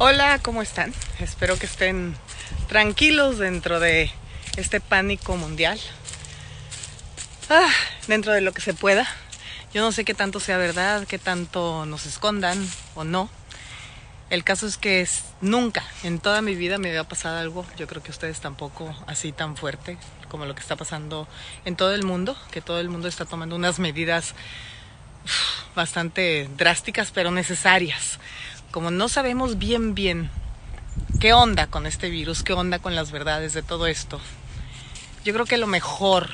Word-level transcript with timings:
Hola, 0.00 0.38
¿cómo 0.38 0.62
están? 0.62 0.94
Espero 1.18 1.58
que 1.58 1.66
estén 1.66 2.14
tranquilos 2.68 3.38
dentro 3.38 3.80
de 3.80 4.12
este 4.56 4.80
pánico 4.80 5.36
mundial. 5.36 5.76
Ah, 7.50 7.68
dentro 8.06 8.30
de 8.32 8.40
lo 8.40 8.52
que 8.52 8.60
se 8.60 8.74
pueda. 8.74 9.08
Yo 9.74 9.80
no 9.80 9.90
sé 9.90 10.04
qué 10.04 10.14
tanto 10.14 10.38
sea 10.38 10.56
verdad, 10.56 11.04
qué 11.08 11.18
tanto 11.18 11.84
nos 11.84 12.06
escondan 12.06 12.64
o 12.94 13.02
no. 13.02 13.28
El 14.30 14.44
caso 14.44 14.68
es 14.68 14.76
que 14.76 15.04
nunca 15.40 15.82
en 16.04 16.20
toda 16.20 16.42
mi 16.42 16.54
vida 16.54 16.78
me 16.78 16.90
había 16.90 17.02
pasado 17.02 17.38
algo, 17.38 17.66
yo 17.76 17.88
creo 17.88 18.00
que 18.00 18.12
ustedes 18.12 18.38
tampoco, 18.38 18.94
así 19.08 19.32
tan 19.32 19.56
fuerte 19.56 19.98
como 20.28 20.46
lo 20.46 20.54
que 20.54 20.60
está 20.60 20.76
pasando 20.76 21.26
en 21.64 21.74
todo 21.74 21.92
el 21.92 22.04
mundo, 22.04 22.36
que 22.52 22.60
todo 22.60 22.78
el 22.78 22.88
mundo 22.88 23.08
está 23.08 23.24
tomando 23.24 23.56
unas 23.56 23.80
medidas 23.80 24.36
bastante 25.74 26.48
drásticas 26.56 27.10
pero 27.10 27.32
necesarias 27.32 28.20
como 28.70 28.90
no 28.90 29.08
sabemos 29.08 29.58
bien 29.58 29.94
bien 29.94 30.30
qué 31.20 31.32
onda 31.32 31.66
con 31.66 31.86
este 31.86 32.10
virus, 32.10 32.42
qué 32.42 32.52
onda 32.52 32.78
con 32.78 32.94
las 32.94 33.10
verdades 33.10 33.54
de 33.54 33.62
todo 33.62 33.86
esto, 33.86 34.20
yo 35.24 35.32
creo 35.32 35.46
que 35.46 35.56
lo 35.56 35.66
mejor, 35.66 36.28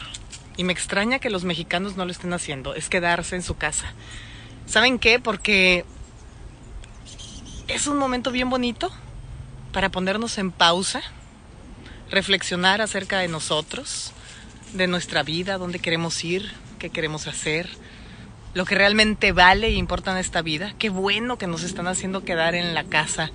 y 0.56 0.64
me 0.64 0.72
extraña 0.72 1.18
que 1.18 1.30
los 1.30 1.44
mexicanos 1.44 1.96
no 1.96 2.04
lo 2.04 2.12
estén 2.12 2.32
haciendo, 2.32 2.74
es 2.74 2.88
quedarse 2.88 3.36
en 3.36 3.42
su 3.42 3.56
casa. 3.56 3.92
¿Saben 4.66 4.98
qué? 4.98 5.18
Porque 5.18 5.84
es 7.68 7.86
un 7.86 7.96
momento 7.96 8.30
bien 8.30 8.50
bonito 8.50 8.90
para 9.72 9.90
ponernos 9.90 10.38
en 10.38 10.50
pausa, 10.52 11.02
reflexionar 12.10 12.80
acerca 12.80 13.18
de 13.18 13.28
nosotros, 13.28 14.12
de 14.72 14.86
nuestra 14.86 15.22
vida, 15.22 15.58
dónde 15.58 15.78
queremos 15.78 16.22
ir, 16.24 16.52
qué 16.78 16.90
queremos 16.90 17.26
hacer 17.26 17.68
lo 18.54 18.64
que 18.64 18.76
realmente 18.76 19.32
vale 19.32 19.66
e 19.66 19.72
importa 19.72 20.12
en 20.12 20.18
esta 20.18 20.40
vida. 20.40 20.74
Qué 20.78 20.88
bueno 20.88 21.36
que 21.38 21.46
nos 21.46 21.62
están 21.64 21.88
haciendo 21.88 22.24
quedar 22.24 22.54
en 22.54 22.74
la 22.74 22.84
casa. 22.84 23.30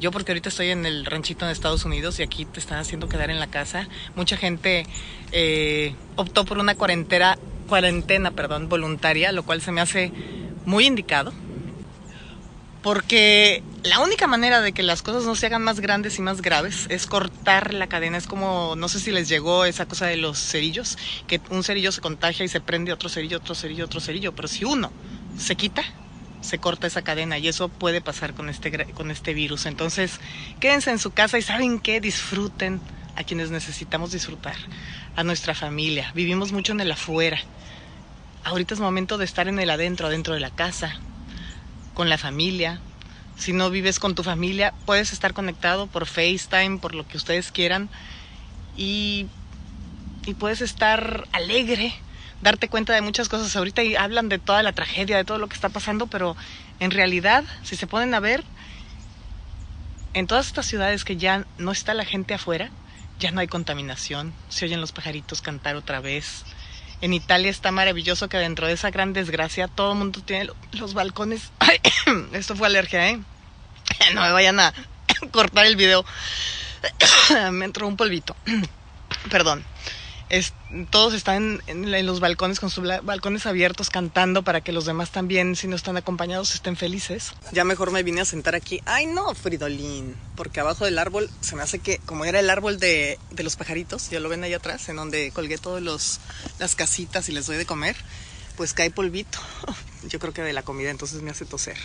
Yo 0.00 0.10
porque 0.12 0.32
ahorita 0.32 0.48
estoy 0.48 0.70
en 0.70 0.84
el 0.86 1.06
ranchito 1.06 1.44
en 1.44 1.50
Estados 1.50 1.84
Unidos 1.84 2.20
y 2.20 2.22
aquí 2.22 2.44
te 2.44 2.60
están 2.60 2.78
haciendo 2.78 3.08
quedar 3.08 3.30
en 3.30 3.40
la 3.40 3.46
casa. 3.46 3.88
Mucha 4.14 4.36
gente 4.36 4.86
eh, 5.32 5.94
optó 6.16 6.44
por 6.44 6.58
una 6.58 6.74
cuarentena, 6.74 7.38
cuarentena 7.68 8.32
perdón, 8.32 8.68
voluntaria, 8.68 9.32
lo 9.32 9.44
cual 9.44 9.60
se 9.60 9.72
me 9.72 9.80
hace 9.80 10.12
muy 10.66 10.86
indicado 10.86 11.32
porque 12.82 13.62
la 13.82 14.00
única 14.00 14.26
manera 14.26 14.60
de 14.60 14.72
que 14.72 14.82
las 14.82 15.02
cosas 15.02 15.24
no 15.24 15.34
se 15.34 15.46
hagan 15.46 15.62
más 15.62 15.80
grandes 15.80 16.18
y 16.18 16.22
más 16.22 16.42
graves 16.42 16.86
es 16.88 17.06
cortar 17.06 17.74
la 17.74 17.88
cadena. 17.88 18.18
Es 18.18 18.26
como, 18.26 18.74
no 18.76 18.88
sé 18.88 19.00
si 19.00 19.10
les 19.10 19.28
llegó 19.28 19.64
esa 19.64 19.86
cosa 19.86 20.06
de 20.06 20.16
los 20.16 20.38
cerillos, 20.38 20.96
que 21.26 21.40
un 21.50 21.64
cerillo 21.64 21.92
se 21.92 22.00
contagia 22.00 22.44
y 22.44 22.48
se 22.48 22.60
prende 22.60 22.92
otro 22.92 23.08
cerillo, 23.08 23.38
otro 23.38 23.54
cerillo, 23.54 23.84
otro 23.84 24.00
cerillo. 24.00 24.34
Pero 24.34 24.48
si 24.48 24.64
uno 24.64 24.92
se 25.36 25.56
quita, 25.56 25.82
se 26.40 26.58
corta 26.58 26.86
esa 26.86 27.02
cadena 27.02 27.38
y 27.38 27.48
eso 27.48 27.68
puede 27.68 28.00
pasar 28.00 28.34
con 28.34 28.48
este, 28.48 28.92
con 28.92 29.10
este 29.10 29.34
virus. 29.34 29.66
Entonces, 29.66 30.20
quédense 30.60 30.90
en 30.90 30.98
su 30.98 31.10
casa 31.10 31.38
y 31.38 31.42
saben 31.42 31.80
qué, 31.80 32.00
disfruten 32.00 32.80
a 33.16 33.24
quienes 33.24 33.50
necesitamos 33.50 34.12
disfrutar, 34.12 34.56
a 35.16 35.24
nuestra 35.24 35.54
familia. 35.54 36.12
Vivimos 36.14 36.52
mucho 36.52 36.72
en 36.72 36.80
el 36.80 36.92
afuera. 36.92 37.40
Ahorita 38.44 38.74
es 38.74 38.80
momento 38.80 39.18
de 39.18 39.24
estar 39.24 39.48
en 39.48 39.58
el 39.58 39.70
adentro, 39.70 40.06
adentro 40.06 40.34
de 40.34 40.40
la 40.40 40.50
casa, 40.50 41.00
con 41.98 42.08
la 42.08 42.16
familia. 42.16 42.78
Si 43.36 43.52
no 43.52 43.70
vives 43.70 43.98
con 43.98 44.14
tu 44.14 44.22
familia, 44.22 44.72
puedes 44.86 45.12
estar 45.12 45.34
conectado 45.34 45.88
por 45.88 46.06
FaceTime, 46.06 46.78
por 46.78 46.94
lo 46.94 47.08
que 47.08 47.16
ustedes 47.16 47.50
quieran. 47.50 47.88
Y, 48.76 49.26
y 50.24 50.34
puedes 50.34 50.60
estar 50.60 51.26
alegre, 51.32 51.92
darte 52.40 52.68
cuenta 52.68 52.94
de 52.94 53.00
muchas 53.00 53.28
cosas. 53.28 53.56
Ahorita 53.56 53.82
hablan 53.98 54.28
de 54.28 54.38
toda 54.38 54.62
la 54.62 54.70
tragedia, 54.74 55.16
de 55.16 55.24
todo 55.24 55.38
lo 55.38 55.48
que 55.48 55.56
está 55.56 55.70
pasando, 55.70 56.06
pero 56.06 56.36
en 56.78 56.92
realidad, 56.92 57.42
si 57.64 57.74
se 57.74 57.88
ponen 57.88 58.14
a 58.14 58.20
ver, 58.20 58.44
en 60.14 60.28
todas 60.28 60.46
estas 60.46 60.66
ciudades 60.66 61.04
que 61.04 61.16
ya 61.16 61.46
no 61.58 61.72
está 61.72 61.94
la 61.94 62.04
gente 62.04 62.32
afuera, 62.32 62.70
ya 63.18 63.32
no 63.32 63.40
hay 63.40 63.48
contaminación, 63.48 64.32
se 64.48 64.66
oyen 64.66 64.80
los 64.80 64.92
pajaritos 64.92 65.42
cantar 65.42 65.74
otra 65.74 65.98
vez, 65.98 66.44
en 67.00 67.12
Italia 67.12 67.50
está 67.50 67.70
maravilloso 67.70 68.28
que 68.28 68.38
dentro 68.38 68.66
de 68.66 68.72
esa 68.72 68.90
gran 68.90 69.12
desgracia 69.12 69.68
todo 69.68 69.92
el 69.92 69.98
mundo 69.98 70.20
tiene 70.20 70.50
los 70.72 70.94
balcones. 70.94 71.52
esto 72.32 72.56
fue 72.56 72.66
alergia, 72.66 73.10
¿eh? 73.10 73.20
No 74.14 74.22
me 74.22 74.32
vayan 74.32 74.60
a 74.60 74.72
cortar 75.30 75.66
el 75.66 75.76
video. 75.76 76.04
me 77.52 77.64
entró 77.64 77.86
un 77.86 77.96
polvito. 77.96 78.36
Perdón 79.30 79.64
todos 80.90 81.14
están 81.14 81.62
en, 81.66 82.06
los 82.06 82.20
balcones 82.20 82.60
con 82.60 82.70
sus 82.70 82.84
balcones 83.02 83.46
abiertos 83.46 83.88
cantando 83.88 84.42
para 84.42 84.60
que 84.60 84.72
los 84.72 84.84
demás 84.84 85.10
también, 85.10 85.56
si 85.56 85.68
no 85.68 85.76
están 85.76 85.96
acompañados, 85.96 86.54
estén 86.54 86.76
felices. 86.76 87.32
Ya 87.52 87.64
mejor 87.64 87.90
me 87.90 88.02
vine 88.02 88.20
a 88.20 88.24
sentar 88.24 88.54
aquí. 88.54 88.80
Ay 88.84 89.06
no, 89.06 89.34
Fridolín, 89.34 90.14
porque 90.36 90.60
abajo 90.60 90.84
del 90.84 90.98
árbol 90.98 91.30
se 91.40 91.56
me 91.56 91.62
hace 91.62 91.78
que, 91.78 91.98
como 91.98 92.24
era 92.24 92.40
el 92.40 92.50
árbol 92.50 92.78
de, 92.78 93.18
de 93.30 93.42
los 93.42 93.56
pajaritos, 93.56 94.10
ya 94.10 94.20
lo 94.20 94.28
ven 94.28 94.44
ahí 94.44 94.52
atrás, 94.52 94.88
en 94.88 94.96
donde 94.96 95.30
colgué 95.32 95.56
todas 95.56 95.82
las 96.58 96.74
casitas 96.74 97.28
y 97.28 97.32
les 97.32 97.46
doy 97.46 97.56
de 97.56 97.66
comer, 97.66 97.96
pues 98.58 98.74
cae 98.74 98.90
polvito. 98.90 99.38
Yo 100.08 100.18
creo 100.18 100.34
que 100.34 100.42
de 100.42 100.52
la 100.52 100.62
comida, 100.62 100.90
entonces 100.90 101.22
me 101.22 101.30
hace 101.30 101.46
toser. 101.46 101.78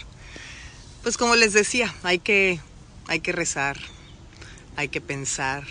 Pues 1.04 1.16
como 1.16 1.36
les 1.36 1.54
decía, 1.54 1.96
hay 2.04 2.20
que, 2.20 2.60
hay 3.08 3.22
que 3.22 3.32
rezar, 3.32 3.78
hay 4.76 4.90
que 4.90 5.00
pensar 5.00 5.64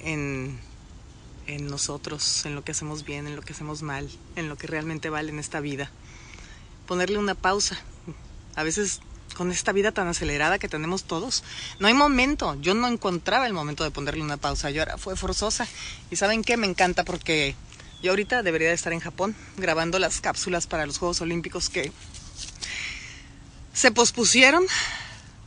en 0.00 0.58
en 1.48 1.66
nosotros, 1.66 2.44
en 2.44 2.54
lo 2.54 2.62
que 2.62 2.72
hacemos 2.72 3.04
bien, 3.04 3.26
en 3.26 3.34
lo 3.34 3.42
que 3.42 3.54
hacemos 3.54 3.82
mal, 3.82 4.08
en 4.36 4.48
lo 4.48 4.56
que 4.56 4.66
realmente 4.66 5.08
vale 5.08 5.30
en 5.30 5.38
esta 5.38 5.60
vida. 5.60 5.90
Ponerle 6.86 7.18
una 7.18 7.34
pausa. 7.34 7.78
A 8.54 8.62
veces 8.62 9.00
con 9.34 9.50
esta 9.50 9.72
vida 9.72 9.92
tan 9.92 10.08
acelerada 10.08 10.58
que 10.58 10.68
tenemos 10.68 11.04
todos, 11.04 11.42
no 11.80 11.88
hay 11.88 11.94
momento. 11.94 12.54
Yo 12.60 12.74
no 12.74 12.86
encontraba 12.86 13.46
el 13.46 13.54
momento 13.54 13.82
de 13.82 13.90
ponerle 13.90 14.22
una 14.22 14.36
pausa. 14.36 14.70
Yo 14.70 14.82
ahora 14.82 14.98
fue 14.98 15.16
forzosa. 15.16 15.66
Y 16.10 16.16
saben 16.16 16.44
qué, 16.44 16.58
me 16.58 16.66
encanta 16.66 17.04
porque 17.04 17.56
yo 18.02 18.10
ahorita 18.10 18.42
debería 18.42 18.68
de 18.68 18.74
estar 18.74 18.92
en 18.92 19.00
Japón 19.00 19.34
grabando 19.56 19.98
las 19.98 20.20
cápsulas 20.20 20.66
para 20.66 20.86
los 20.86 20.98
Juegos 20.98 21.20
Olímpicos 21.20 21.68
que 21.68 21.92
se 23.72 23.90
pospusieron, 23.90 24.64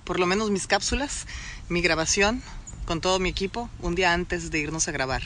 por 0.03 0.19
lo 0.19 0.25
menos 0.25 0.51
mis 0.51 0.67
cápsulas, 0.67 1.25
mi 1.69 1.81
grabación 1.81 2.41
con 2.85 2.99
todo 2.99 3.19
mi 3.19 3.29
equipo, 3.29 3.69
un 3.79 3.95
día 3.95 4.13
antes 4.13 4.51
de 4.51 4.59
irnos 4.59 4.87
a 4.87 4.91
grabar. 4.91 5.21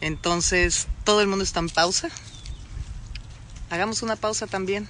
Entonces, 0.00 0.88
todo 1.04 1.20
el 1.20 1.28
mundo 1.28 1.44
está 1.44 1.60
en 1.60 1.68
pausa. 1.68 2.08
Hagamos 3.70 4.02
una 4.02 4.16
pausa 4.16 4.46
también. 4.46 4.88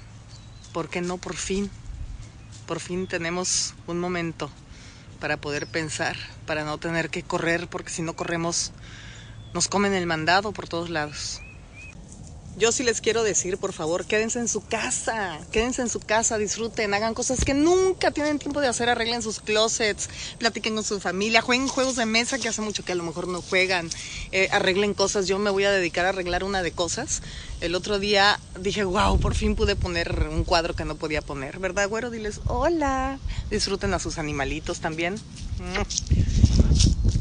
¿Por 0.73 0.89
qué 0.89 1.01
no? 1.01 1.19
Por 1.19 1.37
fin. 1.37 1.71
Por 2.67 2.81
fin 2.81 3.07
tenemos 3.07 3.75
un 3.87 4.01
momento 4.01 4.51
para 5.21 5.37
poder 5.37 5.67
pensar, 5.67 6.17
para 6.47 6.65
no 6.65 6.79
tener 6.79 7.11
que 7.11 7.23
correr, 7.23 7.69
porque 7.69 7.91
si 7.91 8.03
no 8.03 8.17
corremos, 8.17 8.73
nos 9.55 9.69
comen 9.69 9.95
el 9.95 10.07
mandado 10.07 10.53
por 10.53 10.69
todos 10.69 10.91
lados. 10.91 11.41
Yo 12.59 12.73
sí 12.73 12.85
les 12.85 13.03
quiero 13.03 13.23
decir, 13.23 13.59
por 13.59 13.75
favor, 13.75 14.07
quédense 14.07 14.39
en 14.39 14.49
su 14.49 14.65
casa, 14.65 15.39
quédense 15.53 15.83
en 15.83 15.91
su 15.91 16.01
casa, 16.01 16.39
disfruten, 16.39 16.95
hagan 16.95 17.13
cosas 17.13 17.45
que 17.45 17.53
nunca 17.53 18.13
tienen 18.13 18.39
tiempo 18.39 18.63
de 18.63 18.69
hacer, 18.69 18.89
arreglen 18.89 19.21
sus 19.21 19.41
closets, 19.41 20.09
platiquen 20.39 20.75
con 20.75 20.83
su 20.83 20.99
familia, 20.99 21.43
jueguen 21.43 21.69
juegos 21.69 21.97
de 21.97 22.07
mesa 22.07 22.39
que 22.39 22.49
hace 22.49 22.63
mucho 22.63 22.83
que 22.83 22.93
a 22.93 22.95
lo 22.95 23.03
mejor 23.03 23.29
no 23.29 23.43
juegan, 23.43 23.91
eh, 24.33 24.49
arreglen 24.53 24.95
cosas. 24.95 25.27
Yo 25.27 25.39
me 25.39 25.51
voy 25.51 25.65
a 25.65 25.71
dedicar 25.71 26.07
a 26.07 26.11
arreglar 26.11 26.45
una 26.45 26.63
de 26.63 26.73
cosas. 26.73 27.21
El 27.61 27.75
otro 27.75 27.99
día 27.99 28.41
dije, 28.59 28.85
wow, 28.85 29.21
por 29.21 29.35
fin 29.35 29.55
pude 29.55 29.77
poner 29.77 30.27
un 30.31 30.43
cuadro 30.45 30.75
que 30.75 30.87
no 30.87 30.97
podía 30.97 31.21
poner, 31.21 31.59
¿verdad, 31.59 31.91
güero? 31.91 32.09
Diles, 32.09 32.41
hola, 32.47 33.19
disfruten 33.51 33.93
a 33.93 33.99
sus 33.99 34.17
animalitos 34.17 34.81
también. 34.81 35.17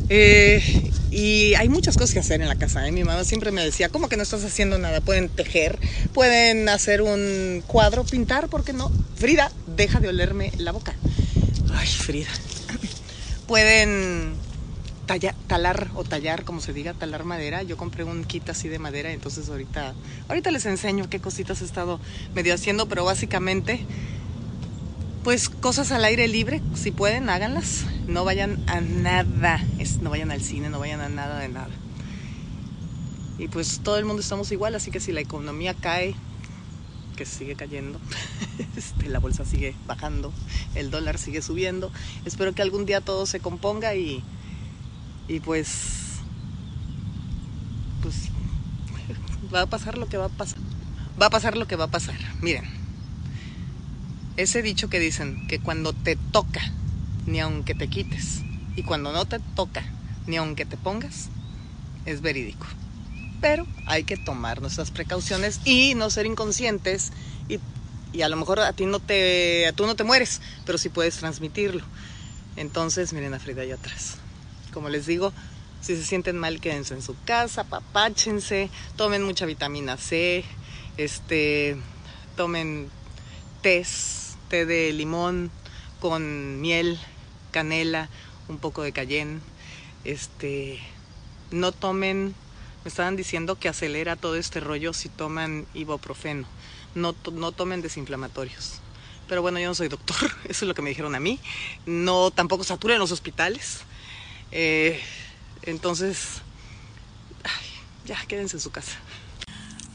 Eh, 0.07 0.84
y 1.15 1.55
hay 1.55 1.69
muchas 1.69 1.95
cosas 1.95 2.11
que 2.13 2.19
hacer 2.19 2.41
en 2.41 2.49
la 2.49 2.57
casa. 2.57 2.85
¿eh? 2.85 2.91
Mi 2.91 3.05
mamá 3.05 3.23
siempre 3.23 3.49
me 3.53 3.63
decía, 3.63 3.87
¿cómo 3.87 4.09
que 4.09 4.17
no 4.17 4.23
estás 4.23 4.43
haciendo 4.43 4.77
nada? 4.77 4.99
Pueden 4.99 5.29
tejer, 5.29 5.79
pueden 6.13 6.67
hacer 6.67 7.01
un 7.01 7.63
cuadro, 7.65 8.03
pintar, 8.03 8.49
¿por 8.49 8.65
qué 8.65 8.73
no? 8.73 8.91
Frida, 9.15 9.49
deja 9.65 10.01
de 10.01 10.09
olerme 10.09 10.51
la 10.57 10.73
boca. 10.73 10.93
Ay, 11.73 11.87
Frida. 11.87 12.27
Pueden 13.47 14.33
tallar, 15.05 15.35
talar 15.47 15.87
o 15.95 16.03
tallar, 16.03 16.43
como 16.43 16.59
se 16.59 16.73
diga, 16.73 16.93
talar 16.93 17.23
madera. 17.23 17.63
Yo 17.63 17.77
compré 17.77 18.03
un 18.03 18.25
kit 18.25 18.49
así 18.49 18.67
de 18.67 18.79
madera, 18.79 19.13
entonces 19.13 19.47
ahorita, 19.47 19.93
ahorita 20.27 20.51
les 20.51 20.65
enseño 20.65 21.09
qué 21.09 21.21
cositas 21.21 21.61
he 21.61 21.65
estado 21.65 22.01
medio 22.33 22.53
haciendo, 22.53 22.89
pero 22.89 23.05
básicamente 23.05 23.85
pues 25.25 25.49
cosas 25.49 25.91
al 25.91 26.05
aire 26.05 26.27
libre, 26.27 26.61
si 26.75 26.91
pueden, 26.91 27.29
háganlas. 27.31 27.85
No 28.07 28.25
vayan 28.25 28.63
a 28.69 28.79
nada, 28.79 29.59
no 29.99 30.11
vayan 30.11 30.29
al 30.29 30.39
cine, 30.39 30.69
no 30.69 30.77
vayan 30.77 31.01
a 31.01 31.09
nada 31.09 31.39
de 31.39 31.49
nada. 31.49 31.71
Y 33.39 33.47
pues 33.47 33.79
todo 33.83 33.97
el 33.97 34.05
mundo 34.05 34.21
estamos 34.21 34.51
igual, 34.51 34.75
así 34.75 34.91
que 34.91 34.99
si 34.99 35.11
la 35.11 35.21
economía 35.21 35.73
cae, 35.73 36.13
que 37.17 37.25
sigue 37.25 37.55
cayendo, 37.55 37.99
este, 38.77 39.09
la 39.09 39.17
bolsa 39.17 39.45
sigue 39.45 39.73
bajando, 39.87 40.31
el 40.75 40.91
dólar 40.91 41.17
sigue 41.17 41.41
subiendo, 41.41 41.91
espero 42.23 42.53
que 42.53 42.61
algún 42.61 42.85
día 42.85 43.01
todo 43.01 43.25
se 43.25 43.39
componga 43.39 43.95
y, 43.95 44.23
y 45.27 45.39
pues, 45.39 46.19
pues 48.03 48.29
va 49.53 49.61
a 49.61 49.65
pasar 49.65 49.97
lo 49.97 50.05
que 50.05 50.17
va 50.17 50.25
a 50.25 50.29
pasar. 50.29 50.59
Va 51.19 51.25
a 51.25 51.31
pasar 51.31 51.57
lo 51.57 51.65
que 51.65 51.77
va 51.77 51.85
a 51.85 51.91
pasar. 51.91 52.15
Miren, 52.41 52.84
ese 54.37 54.61
dicho 54.61 54.89
que 54.89 54.99
dicen 54.99 55.37
que 55.47 55.59
cuando 55.59 55.93
te 55.93 56.15
toca 56.15 56.61
ni 57.25 57.39
aunque 57.39 57.75
te 57.75 57.87
quites. 57.87 58.41
Y 58.75 58.83
cuando 58.83 59.11
no 59.11 59.25
te 59.25 59.39
toca, 59.55 59.83
ni 60.27 60.37
aunque 60.37 60.65
te 60.65 60.77
pongas, 60.77 61.29
es 62.05 62.21
verídico. 62.21 62.67
Pero 63.41 63.67
hay 63.85 64.03
que 64.03 64.17
tomar 64.17 64.61
nuestras 64.61 64.91
precauciones 64.91 65.59
y 65.65 65.93
no 65.95 66.09
ser 66.09 66.25
inconscientes 66.25 67.11
y, 67.47 67.59
y 68.11 68.21
a 68.21 68.29
lo 68.29 68.37
mejor 68.37 68.59
a 68.59 68.73
ti 68.73 68.85
no 68.85 68.99
te, 68.99 69.67
a 69.67 69.73
tú 69.73 69.85
no 69.85 69.95
te 69.95 70.03
mueres, 70.03 70.41
pero 70.65 70.77
sí 70.77 70.89
puedes 70.89 71.15
transmitirlo. 71.17 71.83
Entonces, 72.55 73.13
miren 73.13 73.33
a 73.33 73.39
Frida 73.39 73.61
allá 73.61 73.75
atrás. 73.75 74.17
Como 74.73 74.89
les 74.89 75.05
digo, 75.05 75.33
si 75.81 75.95
se 75.95 76.03
sienten 76.03 76.37
mal, 76.37 76.59
quédense 76.59 76.93
en 76.93 77.01
su 77.01 77.15
casa, 77.25 77.63
papáchense, 77.63 78.69
tomen 78.95 79.23
mucha 79.23 79.45
vitamina 79.45 79.97
C, 79.97 80.43
este, 80.97 81.77
tomen 82.35 82.89
té, 83.61 83.85
de 84.49 84.93
limón 84.93 85.51
con 85.99 86.61
miel, 86.61 86.99
canela, 87.51 88.09
un 88.47 88.59
poco 88.59 88.83
de 88.83 88.91
cayenne. 88.91 89.39
Este, 90.03 90.79
no 91.51 91.71
tomen, 91.71 92.35
me 92.83 92.89
estaban 92.89 93.15
diciendo 93.15 93.57
que 93.57 93.69
acelera 93.69 94.15
todo 94.15 94.35
este 94.35 94.59
rollo 94.59 94.93
si 94.93 95.09
toman 95.09 95.65
ibuprofeno. 95.73 96.47
No, 96.93 97.15
no 97.33 97.51
tomen 97.51 97.81
desinflamatorios. 97.81 98.81
Pero 99.27 99.41
bueno, 99.41 99.59
yo 99.59 99.67
no 99.67 99.75
soy 99.75 99.87
doctor, 99.87 100.15
eso 100.45 100.65
es 100.65 100.67
lo 100.67 100.75
que 100.75 100.81
me 100.81 100.89
dijeron 100.89 101.15
a 101.15 101.19
mí. 101.19 101.39
No, 101.85 102.31
tampoco 102.31 102.63
saturen 102.63 102.99
los 102.99 103.11
hospitales. 103.11 103.79
Eh, 104.51 105.01
entonces, 105.63 106.41
ya 108.05 108.23
quédense 108.27 108.57
en 108.57 108.61
su 108.61 108.71
casa. 108.71 108.97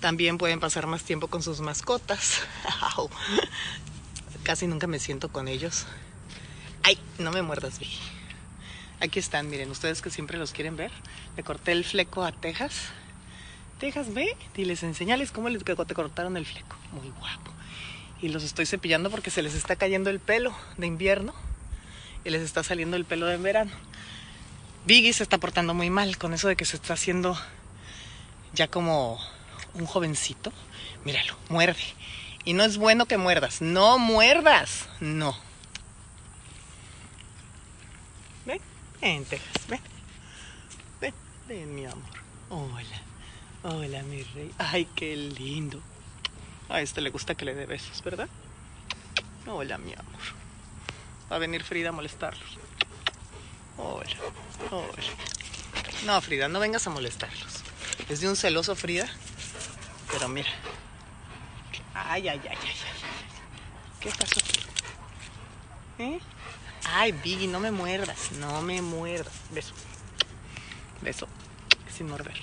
También 0.01 0.39
pueden 0.39 0.61
pasar 0.61 0.87
más 0.87 1.05
tiempo 1.05 1.29
con 1.29 1.43
sus 1.43 1.61
mascotas. 1.61 2.41
Casi 4.51 4.67
nunca 4.67 4.89
me 4.89 4.99
siento 4.99 5.29
con 5.31 5.47
ellos. 5.47 5.87
Ay, 6.83 6.99
no 7.21 7.31
me 7.31 7.41
muerdas, 7.41 7.79
Vi. 7.79 7.87
Aquí 8.99 9.21
están, 9.21 9.49
miren, 9.49 9.71
ustedes 9.71 10.03
que 10.03 10.11
siempre 10.11 10.39
los 10.39 10.51
quieren 10.51 10.75
ver. 10.75 10.91
Le 11.37 11.45
corté 11.45 11.71
el 11.71 11.85
fleco 11.85 12.25
a 12.25 12.33
Texas. 12.33 12.89
Texas, 13.79 14.13
ve, 14.13 14.37
y 14.57 14.65
les 14.65 14.83
enseñales 14.83 15.31
cómo 15.31 15.49
les 15.51 15.63
te 15.63 15.77
cortaron 15.77 16.37
el 16.37 16.45
fleco. 16.47 16.75
Muy 16.91 17.11
guapo. 17.11 17.53
Y 18.21 18.31
los 18.31 18.43
estoy 18.43 18.67
cepillando 18.67 19.09
porque 19.09 19.31
se 19.31 19.41
les 19.41 19.55
está 19.55 19.77
cayendo 19.77 20.11
el 20.11 20.19
pelo 20.19 20.53
de 20.79 20.89
invierno 20.89 21.33
y 22.25 22.31
les 22.31 22.43
está 22.43 22.65
saliendo 22.65 22.97
el 22.97 23.05
pelo 23.05 23.27
de 23.27 23.37
verano. 23.37 23.71
Biggie 24.85 25.13
se 25.13 25.23
está 25.23 25.39
portando 25.39 25.75
muy 25.75 25.91
mal 25.91 26.19
con 26.19 26.35
eso 26.35 26.49
de 26.49 26.57
que 26.57 26.65
se 26.65 26.75
está 26.75 26.95
haciendo 26.95 27.39
ya 28.53 28.67
como 28.67 29.21
un 29.75 29.87
jovencito. 29.87 30.53
Míralo, 31.05 31.37
muerde. 31.51 31.85
Y 32.45 32.55
no 32.55 32.65
es 32.65 32.79
bueno 32.79 33.07
que 33.07 33.19
muerdas. 33.19 33.61
No 33.61 33.99
muerdas. 33.99 34.89
No. 35.01 35.37
Ven, 39.01 39.27
ven, 39.31 39.41
ven. 39.69 39.81
Ven, 41.01 41.15
ven, 41.49 41.75
mi 41.75 41.87
amor. 41.87 42.05
Hola. 42.51 43.03
Hola, 43.63 44.03
mi 44.03 44.23
rey. 44.23 44.53
Ay, 44.59 44.87
qué 44.95 45.17
lindo. 45.17 45.81
A 46.69 46.83
este 46.83 47.01
le 47.01 47.09
gusta 47.09 47.35
que 47.35 47.47
le 47.47 47.55
dé 47.55 47.65
besos, 47.65 48.03
¿verdad? 48.03 48.29
Hola, 49.47 49.79
mi 49.79 49.93
amor. 49.95 50.21
Va 51.33 51.37
a 51.37 51.39
venir 51.39 51.65
Frida 51.65 51.89
a 51.89 51.93
molestarlos. 51.93 52.59
Hola, 53.79 54.17
hola. 54.71 55.03
No, 56.05 56.21
Frida, 56.21 56.49
no 56.49 56.61
vengas 56.61 56.87
a 56.87 56.91
molestarlos. 56.91 57.63
Es 58.11 58.21
de 58.21 58.29
un 58.29 58.37
celoso 58.37 58.77
Frida. 58.77 59.09
Pero 60.13 60.29
mira. 60.29 60.51
Ay, 62.11 62.29
ay, 62.29 62.41
ay, 62.43 62.49
ay, 62.51 62.57
ay. 62.61 62.75
¿Qué 64.01 64.11
pasó? 64.11 64.41
¿Eh? 66.01 66.19
Ay, 66.93 67.13
Biggie, 67.13 67.47
no 67.47 67.61
me 67.61 67.71
muerdas. 67.71 68.33
No 68.33 68.63
me 68.63 68.83
muerdas. 68.83 69.33
Beso. 69.53 69.75
Beso. 71.03 71.29
Sin 71.89 72.09
morder. 72.09 72.35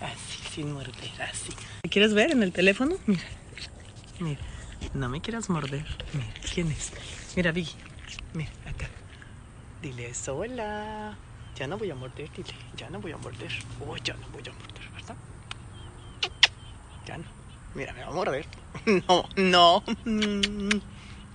Así, 0.00 0.38
sin 0.54 0.72
morder, 0.72 1.22
así. 1.30 1.52
¿Me 1.82 1.90
quieres 1.90 2.14
ver 2.14 2.30
en 2.30 2.42
el 2.42 2.52
teléfono? 2.52 2.96
Mira. 3.04 3.24
Mira. 4.18 4.40
No 4.94 5.10
me 5.10 5.20
quieras 5.20 5.50
morder. 5.50 5.84
Mira, 6.14 6.32
¿quién 6.54 6.72
es? 6.72 6.92
Mira, 7.36 7.52
Biggie. 7.52 7.76
Mira, 8.32 8.50
acá. 8.66 8.88
Dile 9.82 10.10
hola. 10.28 11.18
Ya 11.54 11.66
no 11.66 11.76
voy 11.76 11.90
a 11.90 11.94
morder, 11.94 12.30
dile. 12.32 12.54
Ya 12.78 12.88
no 12.88 12.98
voy 12.98 13.12
a 13.12 13.18
morder. 13.18 13.52
Oh, 13.86 13.94
ya 13.98 14.14
no 14.14 14.26
voy 14.28 14.42
a 14.48 14.52
morder, 14.52 14.90
¿verdad? 14.90 15.16
Ya 17.04 17.18
no. 17.18 17.43
Mira, 17.74 17.92
me 17.92 18.02
va 18.02 18.08
a 18.08 18.12
morder. 18.12 18.46
No, 19.08 19.24
no. 19.36 19.82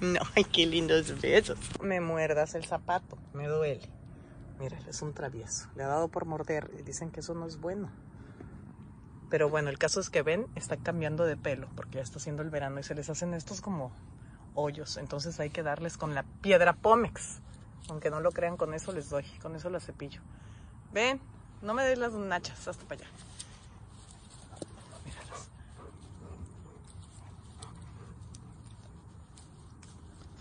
No, 0.01 0.19
ay, 0.35 0.43
qué 0.45 0.65
lindos 0.65 1.19
besos. 1.19 1.57
Me 1.81 1.99
muerdas 1.99 2.55
el 2.55 2.65
zapato, 2.65 3.17
me 3.33 3.47
duele. 3.47 3.89
Mira, 4.59 4.77
es 4.87 5.01
un 5.01 5.13
travieso. 5.13 5.67
Le 5.75 5.83
ha 5.83 5.87
dado 5.87 6.07
por 6.09 6.25
morder. 6.25 6.83
Dicen 6.83 7.11
que 7.11 7.21
eso 7.21 7.33
no 7.33 7.45
es 7.45 7.59
bueno. 7.59 7.89
Pero 9.29 9.49
bueno, 9.49 9.69
el 9.69 9.77
caso 9.77 9.99
es 9.99 10.09
que 10.09 10.21
ven, 10.21 10.47
está 10.55 10.77
cambiando 10.77 11.25
de 11.25 11.37
pelo 11.37 11.69
porque 11.75 11.97
ya 11.97 12.01
está 12.01 12.17
haciendo 12.17 12.41
el 12.41 12.49
verano 12.49 12.79
y 12.79 12.83
se 12.83 12.95
les 12.95 13.09
hacen 13.09 13.33
estos 13.33 13.61
como 13.61 13.91
hoyos. 14.55 14.97
Entonces 14.97 15.39
hay 15.39 15.49
que 15.49 15.63
darles 15.63 15.97
con 15.97 16.15
la 16.15 16.23
piedra 16.41 16.73
Pómex. 16.73 17.41
Aunque 17.89 18.09
no 18.09 18.21
lo 18.21 18.31
crean, 18.31 18.57
con 18.57 18.73
eso 18.73 18.91
les 18.91 19.09
doy. 19.09 19.25
Con 19.41 19.55
eso 19.55 19.69
la 19.69 19.79
cepillo. 19.79 20.21
Ven, 20.93 21.19
no 21.61 21.73
me 21.73 21.83
des 21.83 21.97
las 21.97 22.13
nachas, 22.13 22.67
hasta 22.67 22.83
para 22.85 23.01
allá. 23.01 23.11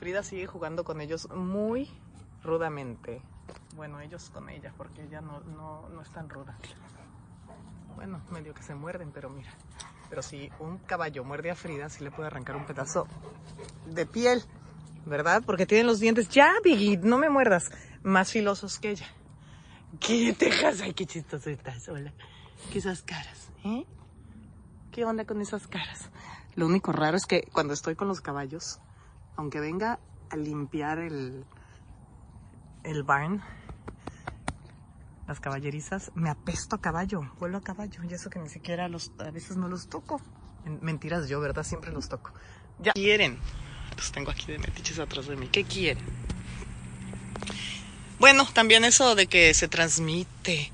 Frida 0.09 0.23
sigue 0.23 0.47
jugando 0.47 0.85
con 0.85 1.03
ellos 1.03 1.29
muy 1.29 1.87
rudamente. 2.43 3.21
Bueno, 3.77 4.01
ellos 4.01 4.31
con 4.31 4.49
ella, 4.49 4.73
porque 4.75 5.03
ella 5.03 5.21
no, 5.21 5.41
no, 5.41 5.87
no 5.91 6.01
es 6.01 6.09
tan 6.09 6.31
ruda. 6.31 6.57
Bueno, 7.95 8.23
medio 8.31 8.55
que 8.55 8.63
se 8.63 8.75
muerden, 8.75 9.11
pero 9.13 9.29
mira. 9.29 9.51
Pero 10.09 10.23
si 10.23 10.51
un 10.61 10.79
caballo 10.79 11.25
muerde 11.25 11.51
a 11.51 11.55
Frida, 11.55 11.91
sí 11.91 12.03
le 12.03 12.11
puede 12.11 12.29
arrancar 12.29 12.57
un 12.57 12.65
pedazo 12.65 13.07
de 13.85 14.07
piel, 14.07 14.43
¿verdad? 15.05 15.43
Porque 15.45 15.67
tienen 15.67 15.87
los 15.87 16.01
dientes, 16.01 16.31
ya, 16.31 16.55
Biggie, 16.65 16.97
no 16.97 17.19
me 17.19 17.29
muerdas, 17.29 17.71
más 18.03 18.33
filosos 18.33 18.79
que 18.79 18.93
ella. 18.93 19.09
¿Qué 20.01 20.33
Texas? 20.33 20.81
Ay, 20.81 20.95
qué 20.95 21.05
chistoso 21.05 21.51
estás, 21.51 21.87
hola. 21.91 22.15
¿Qué 22.73 22.79
esas 22.79 23.03
caras, 23.03 23.51
eh? 23.63 23.85
¿Qué 24.91 25.05
onda 25.05 25.27
con 25.27 25.43
esas 25.43 25.67
caras? 25.69 26.09
Lo 26.55 26.65
único 26.65 26.93
raro 26.93 27.19
es 27.19 27.27
que 27.27 27.43
cuando 27.53 27.75
estoy 27.75 27.95
con 27.95 28.09
los 28.09 28.23
caballos, 28.23 28.81
aunque 29.39 29.61
venga 29.61 30.01
a 30.31 30.37
limpiar 30.37 30.99
el, 30.99 31.45
el 32.83 33.05
barn, 33.05 33.41
las 35.29 35.39
caballerizas, 35.39 36.11
me 36.17 36.29
apesto 36.29 36.75
a 36.75 36.81
caballo, 36.81 37.23
vuelo 37.39 37.59
a 37.59 37.61
caballo, 37.61 38.03
y 38.03 38.13
eso 38.13 38.31
que 38.31 38.41
ni 38.41 38.49
siquiera 38.49 38.89
los, 38.89 39.13
a 39.19 39.31
veces 39.31 39.57
no 39.57 39.69
los 39.69 39.89
toco. 39.89 40.21
Mentiras 40.81 41.29
yo, 41.29 41.41
¿verdad? 41.41 41.63
Siempre 41.63 41.93
los 41.93 42.09
toco. 42.09 42.33
Ya 42.81 42.93
quieren. 42.93 43.39
Los 43.97 44.11
tengo 44.11 44.33
aquí 44.33 44.51
de 44.51 44.59
metiches 44.59 44.99
atrás 44.99 45.29
de 45.29 45.37
mí. 45.37 45.47
¿Qué 45.47 45.63
quieren? 45.63 46.05
Bueno, 48.19 48.45
también 48.53 48.85
eso 48.85 49.15
de 49.15 49.29
que 49.29 49.55
se 49.55 49.69
transmite 49.69 50.73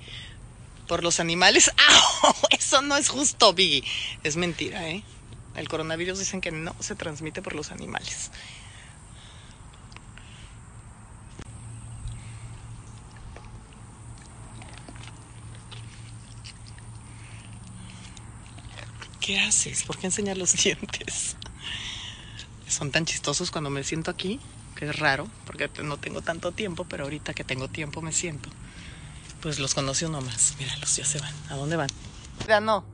por 0.88 1.02
los 1.02 1.20
animales. 1.20 1.70
¡Ah! 2.22 2.32
Eso 2.50 2.80
no 2.80 2.96
es 2.96 3.10
justo, 3.10 3.52
Biggie. 3.52 3.84
Es 4.22 4.36
mentira, 4.36 4.88
¿eh? 4.88 5.04
El 5.56 5.68
coronavirus 5.68 6.18
dicen 6.18 6.40
que 6.40 6.50
no 6.50 6.74
se 6.80 6.94
transmite 6.94 7.42
por 7.42 7.54
los 7.54 7.70
animales. 7.70 8.30
¿Qué 19.20 19.40
haces? 19.40 19.84
¿Por 19.84 19.96
qué 19.96 20.06
enseñar 20.06 20.36
los 20.36 20.52
dientes? 20.62 21.36
Son 22.68 22.90
tan 22.90 23.06
chistosos 23.06 23.50
cuando 23.50 23.70
me 23.70 23.84
siento 23.84 24.10
aquí, 24.10 24.40
que 24.74 24.86
es 24.86 24.98
raro, 24.98 25.28
porque 25.46 25.70
no 25.82 25.96
tengo 25.96 26.20
tanto 26.20 26.52
tiempo, 26.52 26.84
pero 26.84 27.04
ahorita 27.04 27.32
que 27.32 27.44
tengo 27.44 27.68
tiempo 27.68 28.02
me 28.02 28.12
siento. 28.12 28.50
Pues 29.40 29.58
los 29.60 29.74
conoce 29.74 30.06
uno 30.06 30.20
más. 30.20 30.56
Míralos, 30.58 30.96
ya 30.96 31.04
se 31.04 31.20
van. 31.20 31.32
¿A 31.48 31.54
dónde 31.54 31.76
van? 31.76 31.88
Ya 32.48 32.60
no. 32.60 32.93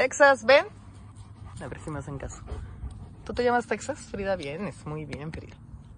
Texas, 0.00 0.46
ven. 0.46 0.64
A 1.62 1.68
ver 1.68 1.78
si 1.80 1.90
me 1.90 1.98
hacen 1.98 2.16
caso. 2.16 2.40
¿Tú 3.22 3.34
te 3.34 3.44
llamas 3.44 3.66
Texas? 3.66 3.98
Frida, 4.10 4.34
vienes. 4.34 4.86
Muy 4.86 5.04
bien, 5.04 5.30
Frida. 5.30 5.54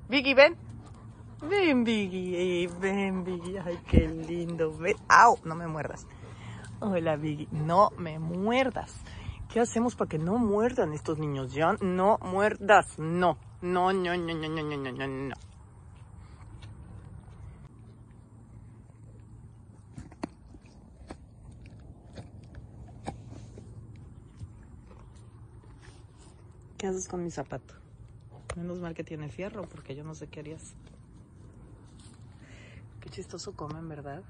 Vicky, 0.09 0.35
ven. 0.35 0.56
Ven, 1.40 1.85
Vicky. 1.85 2.66
Ven, 2.80 3.23
Vicky. 3.23 3.59
Ay, 3.59 3.78
qué 3.88 4.09
lindo. 4.09 4.76
Ven. 4.76 4.97
¡Au! 5.09 5.38
No 5.44 5.54
me 5.54 5.68
muerdas. 5.68 6.09
Hola, 6.80 7.14
Biggie. 7.14 7.47
No 7.52 7.90
me 7.97 8.18
muerdas. 8.18 8.92
¿Qué 9.49 9.61
hacemos 9.61 9.94
para 9.94 10.09
que 10.09 10.18
no 10.18 10.37
muerdan 10.37 10.92
estos 10.94 11.21
niños? 11.21 11.54
Ya 11.54 11.75
no 11.80 12.18
muerdas. 12.23 12.99
No. 12.99 13.38
No, 13.61 13.92
no, 13.92 14.16
no, 14.16 14.35
no, 14.35 14.49
no, 14.49 14.62
no, 14.62 14.92
no, 14.92 15.06
no. 15.06 15.35
¿Qué 26.83 26.89
haces 26.89 27.07
con 27.07 27.23
mi 27.23 27.31
zapato? 27.31 27.75
Menos 28.57 28.81
mal 28.81 28.93
que 28.93 29.05
tiene 29.05 29.29
fierro, 29.29 29.62
porque 29.69 29.95
yo 29.95 30.03
no 30.03 30.17
sé 30.17 30.27
qué 30.27 30.41
harías. 30.41 30.75
Qué 33.01 33.09
chistoso 33.09 33.55
comen, 33.55 33.89
¿verdad? 33.89 34.25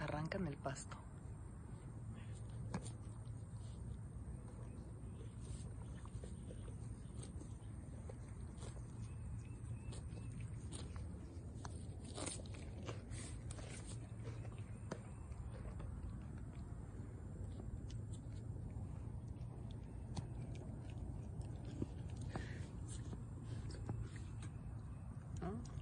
Arrancan 0.00 0.46
el 0.46 0.56
pasto. 0.56 0.96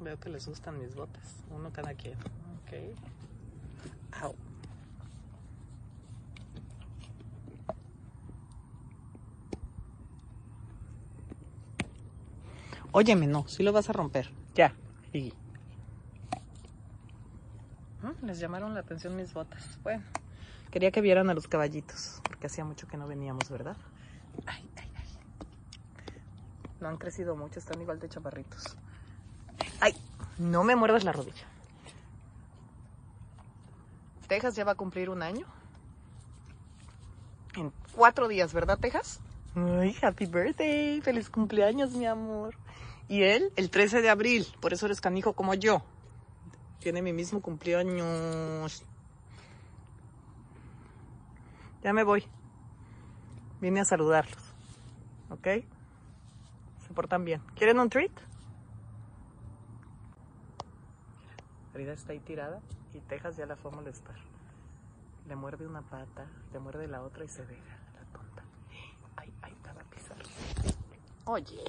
Veo 0.00 0.18
que 0.18 0.28
les 0.28 0.46
gustan 0.46 0.78
mis 0.78 0.94
botas. 0.94 1.42
Uno 1.50 1.72
cada 1.72 1.94
quien. 1.94 2.14
Ok. 2.14 2.96
Au. 4.22 4.34
Óyeme, 12.92 13.26
no, 13.26 13.46
si 13.48 13.62
lo 13.62 13.72
vas 13.72 13.90
a 13.90 13.92
romper. 13.92 14.30
Ya, 14.54 14.74
Iggy. 15.12 15.32
Mm, 18.02 18.26
Les 18.26 18.38
llamaron 18.38 18.74
la 18.74 18.80
atención 18.80 19.14
mis 19.16 19.34
botas. 19.34 19.78
Bueno, 19.82 20.02
quería 20.70 20.90
que 20.90 21.00
vieran 21.00 21.28
a 21.30 21.34
los 21.34 21.48
caballitos, 21.48 22.20
porque 22.24 22.46
hacía 22.46 22.64
mucho 22.64 22.88
que 22.88 22.96
no 22.96 23.06
veníamos, 23.06 23.50
¿verdad? 23.50 23.76
Ay, 24.46 24.68
ay, 24.76 24.90
ay. 24.96 25.08
No 26.80 26.88
han 26.88 26.96
crecido 26.96 27.36
mucho, 27.36 27.58
están 27.58 27.80
igual 27.80 27.98
de 28.00 28.08
chaparritos. 28.08 28.76
Ay, 29.80 29.94
no 30.38 30.64
me 30.64 30.76
muerdas 30.76 31.04
la 31.04 31.12
rodilla. 31.12 31.46
Texas 34.26 34.54
ya 34.54 34.64
va 34.64 34.72
a 34.72 34.76
cumplir 34.76 35.10
un 35.10 35.22
año. 35.22 35.46
En 37.56 37.72
cuatro 37.92 38.28
días, 38.28 38.52
¿verdad, 38.52 38.78
Texas? 38.78 39.20
Ay, 39.56 39.96
happy 40.00 40.26
birthday. 40.26 41.00
Feliz 41.00 41.30
cumpleaños, 41.30 41.92
mi 41.92 42.06
amor. 42.06 42.54
Y 43.08 43.22
él, 43.22 43.50
el 43.56 43.70
13 43.70 44.02
de 44.02 44.10
abril. 44.10 44.46
Por 44.60 44.72
eso 44.72 44.86
eres 44.86 45.00
canijo 45.00 45.32
como 45.32 45.54
yo. 45.54 45.82
Tiene 46.80 47.02
mi 47.02 47.12
mismo 47.12 47.40
cumpleaños. 47.40 48.84
Ya 51.82 51.92
me 51.92 52.04
voy. 52.04 52.24
Vine 53.60 53.80
a 53.80 53.84
saludarlos. 53.84 54.42
¿Ok? 55.30 55.46
Se 56.86 56.94
portan 56.94 57.24
bien. 57.24 57.40
¿Quieren 57.56 57.80
un 57.80 57.88
treat? 57.88 58.12
Frida 61.78 61.92
está 61.92 62.10
ahí 62.12 62.18
tirada 62.18 62.60
y 62.92 62.98
Texas 62.98 63.36
ya 63.36 63.46
la 63.46 63.54
fue 63.54 63.70
a 63.70 63.74
molestar. 63.76 64.16
Le 65.28 65.36
muerde 65.36 65.64
una 65.64 65.80
pata, 65.80 66.26
le 66.52 66.58
muerde 66.58 66.88
la 66.88 67.02
otra 67.02 67.24
y 67.24 67.28
se 67.28 67.46
deja, 67.46 67.78
la 67.94 68.00
tonta. 68.12 68.42
Ay, 69.14 69.32
ay, 69.42 69.54
te 69.62 69.72
va 69.72 69.80
a 69.80 69.84
pisar. 69.84 70.16
Oye. 71.24 71.62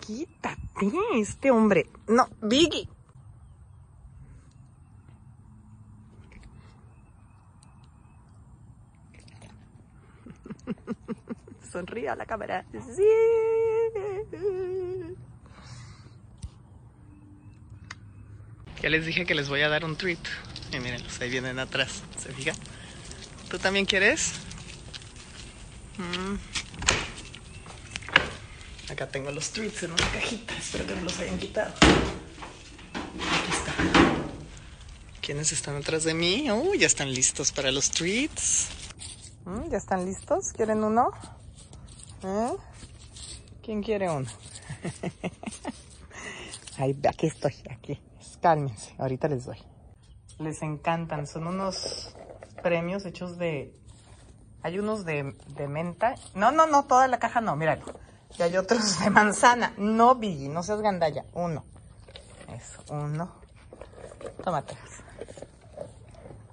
Quítate, 0.00 0.90
este 1.12 1.50
hombre. 1.50 1.90
No, 2.08 2.26
Biggie. 2.40 2.88
Sonríe 11.70 12.08
a 12.08 12.16
la 12.16 12.24
cámara. 12.24 12.64
Sí. 12.96 13.04
Ya 18.82 18.90
les 18.90 19.06
dije 19.06 19.24
que 19.24 19.36
les 19.36 19.48
voy 19.48 19.62
a 19.62 19.68
dar 19.68 19.84
un 19.84 19.94
treat. 19.96 20.18
Y 20.72 20.80
mírenlos, 20.80 21.20
ahí 21.20 21.30
vienen 21.30 21.60
atrás. 21.60 22.02
¿Se 22.20 22.32
fijan? 22.32 22.56
¿Tú 23.48 23.58
también 23.58 23.86
quieres? 23.86 24.32
Mm. 25.98 26.34
Acá 28.90 29.08
tengo 29.08 29.30
los 29.30 29.50
treats 29.50 29.84
en 29.84 29.92
una 29.92 30.10
cajita. 30.10 30.54
Espero 30.56 30.86
que 30.86 30.96
no 30.96 31.02
los 31.02 31.16
hayan 31.20 31.38
quitado. 31.38 31.72
Aquí 32.92 33.52
está. 33.52 33.72
¿Quiénes 35.20 35.52
están 35.52 35.76
atrás 35.76 36.02
de 36.02 36.14
mí? 36.14 36.50
Uh, 36.50 36.74
ya 36.74 36.88
están 36.88 37.14
listos 37.14 37.52
para 37.52 37.70
los 37.70 37.90
treats. 37.92 38.66
Mm, 39.44 39.70
¿Ya 39.70 39.78
están 39.78 40.04
listos? 40.04 40.52
¿Quieren 40.52 40.82
uno? 40.82 41.12
¿Eh? 42.24 42.52
¿Quién 43.62 43.80
quiere 43.82 44.10
uno? 44.10 44.28
Ahí, 46.78 46.96
aquí 47.06 47.26
estoy, 47.28 47.54
aquí. 47.70 48.00
Cálmense, 48.42 48.94
ahorita 48.98 49.28
les 49.28 49.46
doy. 49.46 49.58
Les 50.40 50.60
encantan, 50.62 51.28
son 51.28 51.46
unos 51.46 52.14
premios 52.60 53.06
hechos 53.06 53.38
de... 53.38 53.72
Hay 54.64 54.80
unos 54.80 55.04
de, 55.04 55.36
de 55.56 55.68
menta. 55.68 56.16
No, 56.34 56.50
no, 56.50 56.66
no, 56.66 56.84
toda 56.84 57.06
la 57.06 57.18
caja 57.20 57.40
no, 57.40 57.54
míralo. 57.54 57.84
Y 58.36 58.42
hay 58.42 58.56
otros 58.56 58.98
de 59.00 59.10
manzana. 59.10 59.74
No, 59.76 60.16
Billy, 60.16 60.48
no 60.48 60.62
seas 60.64 60.80
gandalla. 60.80 61.24
Uno. 61.34 61.64
Eso, 62.48 62.82
uno. 62.92 63.32
Tómate. 64.42 64.74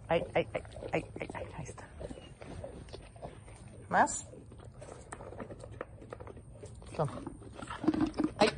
Ay, 0.08 0.24
ay, 0.36 0.48
ay, 0.54 0.64
ay, 0.92 1.06
ay, 1.20 1.30
ay, 1.34 1.46
ahí 1.58 1.66
está. 1.66 1.88
¿Más? 3.90 4.28
Toma. 6.96 7.14
Ay. 8.38 8.50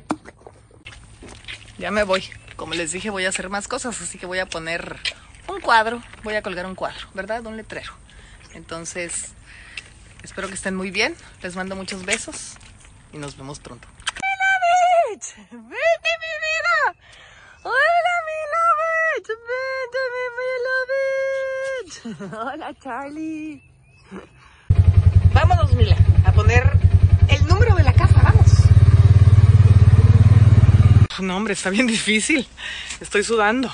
Ya 1.78 1.90
me 1.90 2.04
voy. 2.04 2.22
Como 2.62 2.74
les 2.74 2.92
dije, 2.92 3.10
voy 3.10 3.24
a 3.24 3.30
hacer 3.30 3.48
más 3.48 3.66
cosas, 3.66 4.00
así 4.00 4.18
que 4.18 4.26
voy 4.26 4.38
a 4.38 4.46
poner 4.46 4.96
un 5.48 5.60
cuadro. 5.60 6.00
Voy 6.22 6.36
a 6.36 6.42
colgar 6.42 6.64
un 6.64 6.76
cuadro, 6.76 7.08
¿verdad? 7.12 7.44
Un 7.44 7.56
letrero. 7.56 7.92
Entonces, 8.54 9.32
espero 10.22 10.46
que 10.46 10.54
estén 10.54 10.76
muy 10.76 10.92
bien. 10.92 11.16
Les 11.42 11.56
mando 11.56 11.74
muchos 11.74 12.04
besos 12.04 12.54
y 13.12 13.18
nos 13.18 13.36
vemos 13.36 13.58
pronto. 13.58 13.88
¡Vete, 15.10 15.34
mi 15.50 15.56
vida! 15.58 15.74
¡Hola, 17.64 18.14
Beach! 19.16 19.26
¡Vete, 19.26 20.02
mi! 22.14 22.26
¡Hola, 22.36 22.72
Charlie! 22.80 23.60
Vámonos, 25.32 25.72
Mila, 25.72 25.96
a 26.24 26.30
poner 26.30 26.78
el 27.28 27.44
número 27.48 27.74
de 27.74 27.82
la 27.82 27.92
casa. 27.92 28.11
No, 31.22 31.36
hombre, 31.36 31.52
está 31.54 31.70
bien 31.70 31.86
difícil. 31.86 32.48
Estoy 33.00 33.22
sudando. 33.22 33.70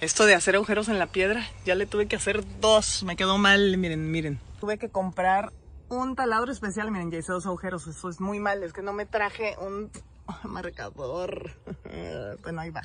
Esto 0.00 0.24
de 0.24 0.34
hacer 0.34 0.54
agujeros 0.54 0.88
en 0.88 0.98
la 0.98 1.08
piedra, 1.08 1.46
ya 1.66 1.74
le 1.74 1.84
tuve 1.84 2.08
que 2.08 2.16
hacer 2.16 2.42
dos. 2.58 3.02
Me 3.02 3.16
quedó 3.16 3.36
mal, 3.36 3.76
miren, 3.76 4.10
miren. 4.10 4.40
Tuve 4.60 4.78
que 4.78 4.88
comprar 4.88 5.52
un 5.90 6.16
taladro 6.16 6.50
especial. 6.50 6.90
Miren, 6.90 7.10
ya 7.10 7.18
hice 7.18 7.32
dos 7.32 7.44
agujeros. 7.44 7.86
Eso 7.86 8.08
es 8.08 8.18
muy 8.18 8.40
mal. 8.40 8.62
Es 8.62 8.72
que 8.72 8.80
no 8.80 8.94
me 8.94 9.04
traje 9.04 9.56
un 9.60 9.90
marcador. 10.44 11.52
Bueno, 12.42 12.62
ahí 12.62 12.70
va. 12.70 12.82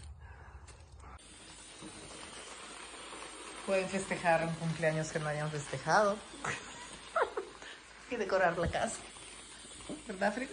Pueden 3.66 3.88
festejar 3.88 4.46
un 4.46 4.54
cumpleaños 4.56 5.10
que 5.12 5.20
no 5.20 5.28
hayan 5.28 5.50
festejado. 5.50 6.18
y 8.12 8.18
decorar 8.18 8.58
la 8.58 8.68
casa. 8.68 8.98
¿Verdad, 10.08 10.34
Frida? 10.34 10.52